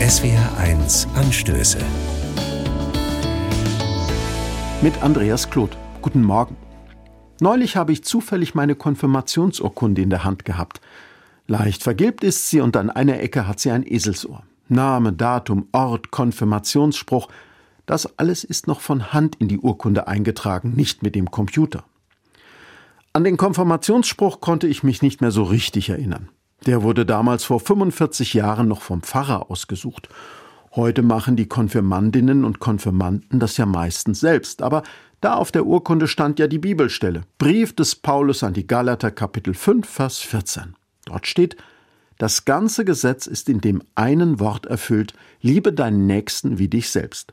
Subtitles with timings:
[0.00, 1.78] SWR1 Anstöße.
[4.82, 5.74] Mit Andreas Kloth.
[6.02, 6.54] Guten Morgen.
[7.40, 10.82] Neulich habe ich zufällig meine Konfirmationsurkunde in der Hand gehabt.
[11.46, 14.42] Leicht vergilbt ist sie und an einer Ecke hat sie ein Eselsohr.
[14.68, 17.28] Name, Datum, Ort, Konfirmationsspruch,
[17.86, 21.84] das alles ist noch von Hand in die Urkunde eingetragen, nicht mit dem Computer.
[23.14, 26.28] An den Konfirmationsspruch konnte ich mich nicht mehr so richtig erinnern.
[26.66, 30.08] Der wurde damals vor 45 Jahren noch vom Pfarrer ausgesucht.
[30.74, 34.82] Heute machen die Konfirmandinnen und Konfirmanden das ja meistens selbst, aber
[35.20, 37.22] da auf der Urkunde stand ja die Bibelstelle.
[37.38, 40.74] Brief des Paulus an die Galater Kapitel 5 Vers 14.
[41.06, 41.56] Dort steht,
[42.18, 47.32] das ganze Gesetz ist in dem einen Wort erfüllt, liebe deinen Nächsten wie dich selbst.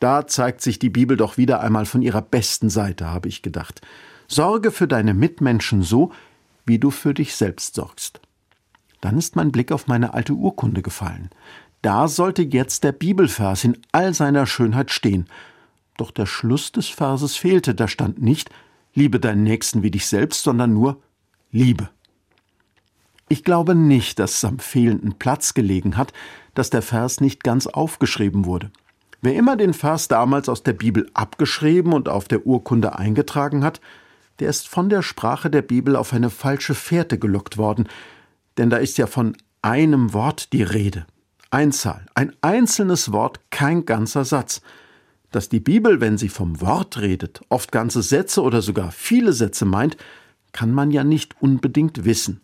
[0.00, 3.82] Da zeigt sich die Bibel doch wieder einmal von ihrer besten Seite, habe ich gedacht.
[4.26, 6.12] Sorge für deine Mitmenschen so,
[6.64, 8.20] wie du für dich selbst sorgst.
[9.00, 11.30] Dann ist mein Blick auf meine alte Urkunde gefallen.
[11.82, 15.26] Da sollte jetzt der Bibelvers in all seiner Schönheit stehen.
[15.96, 18.50] Doch der Schluss des Verses fehlte, da stand nicht
[18.92, 21.00] Liebe deinen Nächsten wie dich selbst, sondern nur
[21.52, 21.88] Liebe.
[23.28, 26.12] Ich glaube nicht, dass es am fehlenden Platz gelegen hat,
[26.54, 28.72] dass der Vers nicht ganz aufgeschrieben wurde.
[29.22, 33.80] Wer immer den Vers damals aus der Bibel abgeschrieben und auf der Urkunde eingetragen hat,
[34.40, 37.86] der ist von der Sprache der Bibel auf eine falsche Fährte gelockt worden,
[38.60, 41.06] denn da ist ja von einem Wort die Rede.
[41.50, 44.60] Einzahl, ein einzelnes Wort, kein ganzer Satz.
[45.32, 49.64] Dass die Bibel, wenn sie vom Wort redet, oft ganze Sätze oder sogar viele Sätze
[49.64, 49.96] meint,
[50.52, 52.42] kann man ja nicht unbedingt wissen.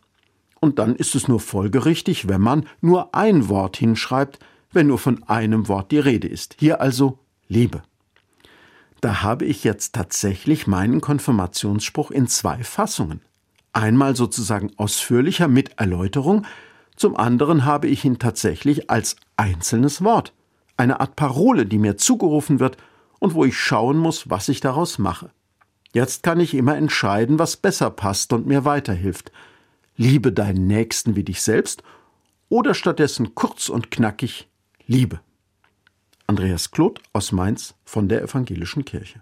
[0.59, 4.39] Und dann ist es nur folgerichtig, wenn man nur ein Wort hinschreibt,
[4.72, 6.56] wenn nur von einem Wort die Rede ist.
[6.59, 7.83] Hier also Liebe.
[9.03, 13.20] Da habe ich jetzt tatsächlich meinen Konfirmationsspruch in zwei Fassungen.
[13.77, 16.47] Einmal sozusagen ausführlicher mit Erläuterung,
[16.97, 20.33] zum anderen habe ich ihn tatsächlich als einzelnes Wort,
[20.79, 22.79] eine Art Parole, die mir zugerufen wird
[23.19, 25.31] und wo ich schauen muss, was ich daraus mache.
[25.93, 29.31] Jetzt kann ich immer entscheiden, was besser passt und mir weiterhilft.
[29.99, 31.83] Liebe deinen Nächsten wie dich selbst
[32.49, 34.49] oder stattdessen kurz und knackig
[34.87, 35.21] Liebe.
[36.27, 39.21] Andreas Kloth aus Mainz von der Evangelischen Kirche.